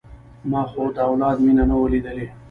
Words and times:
ما 0.51 0.61
خو 0.71 0.83
د 0.95 0.97
اولاد 1.09 1.37
مينه 1.45 1.63
نه 1.69 1.75
وه 1.79 1.87
ليدلې. 1.93 2.25